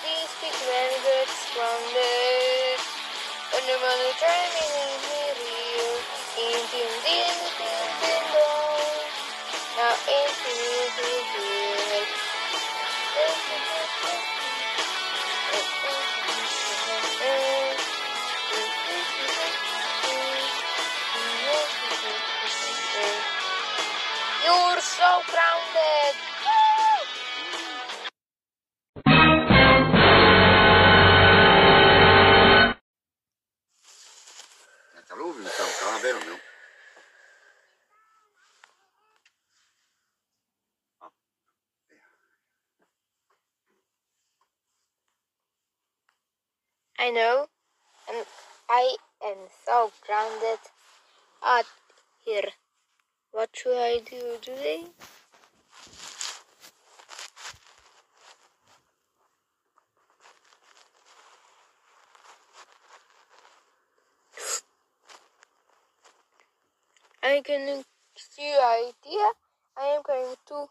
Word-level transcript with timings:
please 0.00 0.32
pick 0.40 0.56
many 0.66 0.98
birds 1.04 1.38
from 1.54 1.78
there. 1.94 2.78
The 3.54 3.78
mother 3.80 4.12
driving 4.20 4.72
in 4.76 4.92
the 5.08 5.24
rear, 5.40 5.88
in 6.36 6.60
the 6.68 6.84
din 7.04 7.36
din 7.58 7.88
din. 8.02 9.04
Now 9.76 9.94
it's 10.06 10.38
the 10.44 10.52
music. 10.52 12.08
You're 24.44 24.80
so 24.80 25.22
grounded. 25.30 26.33
I 46.96 47.10
know, 47.10 47.46
and 48.08 48.24
I 48.68 48.96
am 49.24 49.36
so 49.66 49.90
grounded 50.06 50.60
out 51.42 51.64
here. 52.24 52.50
What 53.32 53.50
should 53.52 53.76
I 53.76 53.98
do 53.98 54.38
today? 54.40 54.84
I 67.22 67.40
can 67.44 67.82
see 68.16 68.54
idea. 68.54 69.32
I 69.76 69.86
am 69.96 70.02
going 70.06 70.34
to. 70.46 70.66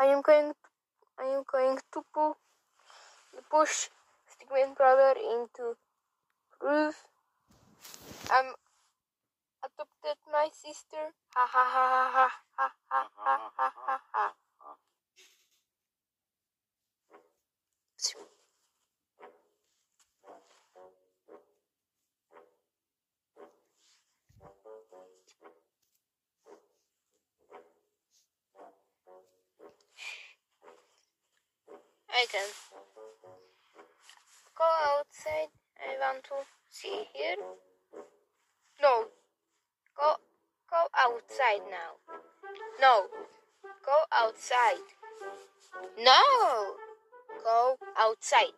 I 0.00 0.06
am 0.06 0.22
going. 0.22 0.52
I 1.18 1.24
am 1.24 1.42
going 1.46 1.78
to 1.92 2.34
push 3.50 3.88
Stickman 4.42 4.76
brother 4.76 5.14
into 5.18 5.76
roof. 6.60 7.06
I'm 8.30 8.54
adopted 9.64 10.16
my 10.32 10.48
sister. 10.52 11.12
Ha 11.34 11.46
ha 11.46 11.64
ha 11.64 12.10
ha 12.12 12.28
ha 12.56 12.72
ha 12.88 13.08
ha 13.16 13.50
ha 13.56 13.72
ha 13.86 14.00
ha. 14.12 14.32
I 32.14 32.26
can 32.30 32.71
go 34.62 34.70
outside. 34.94 35.50
I 35.82 35.98
want 35.98 36.22
to 36.30 36.38
see 36.70 37.02
here. 37.14 37.36
No. 38.80 39.06
Go 39.98 40.16
go 40.70 40.80
outside 40.94 41.66
now. 41.66 41.98
No. 42.80 43.06
Go 43.84 43.98
outside. 44.12 44.86
No. 45.98 46.22
Go 47.42 47.76
outside. 47.98 48.54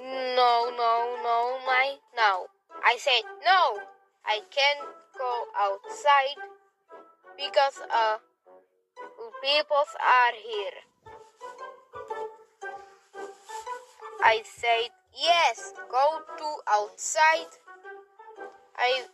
No, 0.00 0.52
no, 0.82 0.92
no, 1.22 1.38
my 1.64 1.94
no. 2.16 2.46
I 2.84 2.96
said 2.98 3.22
no. 3.44 3.78
I 4.26 4.40
can't 4.50 4.82
go 5.16 5.32
outside 5.66 6.38
because 7.36 7.78
uh 7.86 8.18
people 9.42 9.86
are 10.02 10.34
here. 10.34 10.91
I 14.22 14.42
said 14.44 14.90
yes. 15.16 15.72
Go 15.90 16.20
to 16.38 16.48
outside. 16.70 17.52
I 18.76 19.04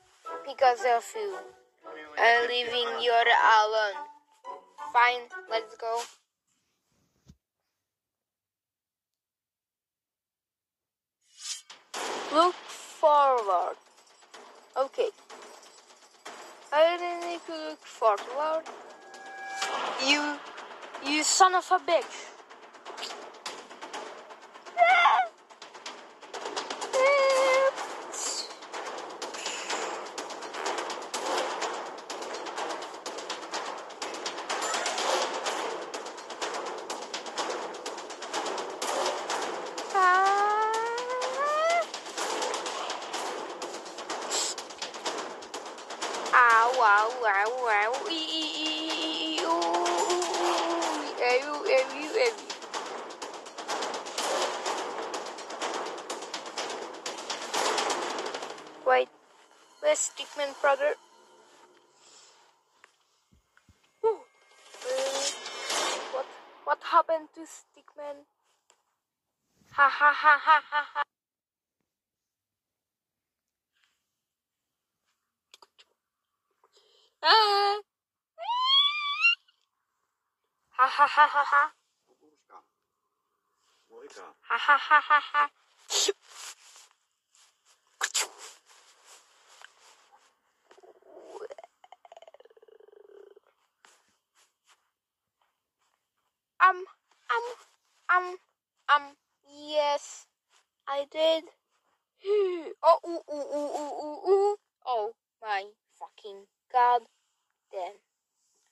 because 0.47 0.81
of 0.81 1.05
you. 1.17 1.37
I'm 2.19 2.49
leaving 2.49 3.03
you 3.03 3.13
alone. 3.13 3.99
Fine, 4.93 5.29
let's 5.51 5.77
go. 5.77 6.01
Look 12.33 12.55
forward. 12.55 13.77
Okay. 14.77 15.09
I 16.73 16.97
really 16.97 17.33
need 17.33 17.41
to 17.47 17.53
look 17.71 17.81
forward. 17.81 18.65
You, 20.07 20.37
you 21.07 21.23
son 21.23 21.55
of 21.55 21.67
a 21.71 21.79
bitch. 21.79 22.28
Ew, 51.19 51.67
ew, 51.67 52.11
ew. 52.15 52.33
Wait, 58.87 59.09
where's 59.81 59.99
Stickman 59.99 60.55
brother? 60.61 60.95
What, 66.13 66.27
what 66.65 66.79
happened 66.85 67.29
to 67.35 67.41
Stickman? 67.41 68.23
Ha 69.73 69.89
ha 69.91 70.13
ha 70.15 70.39
ha 70.41 70.63
ha 70.71 70.85
ha. 70.95 71.03
Ha 77.21 77.33
ha 80.79 81.07
ha 81.07 81.27
ha 81.27 81.45
ha. 81.45 81.73
Ha 84.43 84.59
ha 84.59 84.77
ha 84.79 85.01
ha 85.01 85.21
ha. 85.21 85.51
Um, 96.61 96.85
um, 97.35 97.47
um, 98.15 98.37
um, 98.95 99.17
yes, 99.51 100.27
I 100.87 101.07
did. 101.11 101.45
Oh, 102.83 102.99
ooh, 103.07 103.23
ooh, 103.33 103.49
ooh, 103.57 103.71
ooh, 103.79 103.95
ooh, 104.03 104.31
ooh. 104.31 104.57
Oh 104.87 105.15
my 105.43 105.65
fucking 105.99 106.47
god 106.73 107.03
damn. 107.73 107.95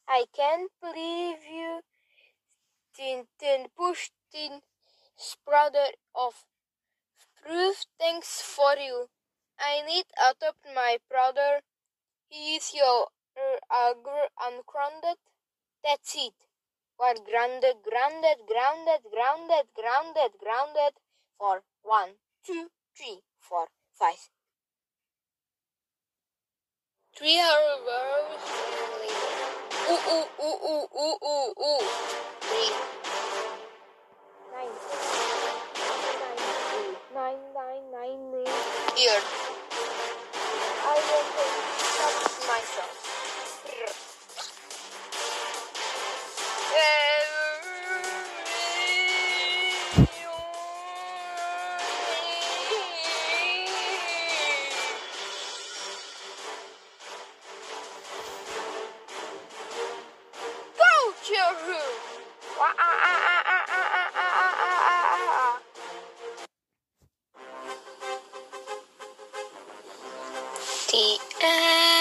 I 0.09 0.27
can't 0.35 0.71
believe 0.81 1.39
you 1.45 1.81
didn't 2.97 3.75
push 3.77 4.11
the 4.33 4.61
brother 5.45 5.89
of 6.15 6.45
proof. 7.43 7.85
Thanks 7.99 8.41
for 8.41 8.77
you. 8.77 9.09
I 9.59 9.83
need 9.87 10.07
adopt 10.19 10.65
my 10.75 10.99
brother. 11.09 11.61
He 12.29 12.57
is 12.57 12.73
your 12.75 13.09
uh, 13.71 13.95
ungrounded. 14.41 15.19
That's 15.83 16.15
it. 16.17 16.35
We're 16.99 17.15
grounded, 17.15 17.77
grounded, 17.83 18.39
grounded, 18.47 19.03
grounded, 19.13 19.67
grounded, 19.75 20.33
grounded 20.43 20.95
for 21.39 21.63
one, 21.83 22.17
two, 22.45 22.71
three, 22.97 23.21
four, 23.39 23.69
five. 23.93 24.31
Three 27.17 27.41
hours 27.41 27.81
later. 27.87 29.17
Ooh, 29.89 29.97
ooh, 29.97 30.29
ooh, 30.45 30.59
ooh, 30.69 30.87
ooh, 31.01 31.17
ooh, 31.25 31.55
ooh. 31.65 31.81
Three. 32.43 32.71
Nine. 34.53 34.69
Nine, 37.15 37.41
nine, 37.55 37.85
nine, 37.91 38.21
nine. 38.33 38.97
Here. 38.97 39.46
The 70.89 71.19
end. 71.43 71.96